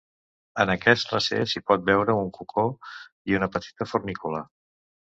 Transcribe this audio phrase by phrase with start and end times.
[0.63, 2.65] En aquest recer s'hi pot veure un cocó
[3.33, 4.45] i una petita fornícula.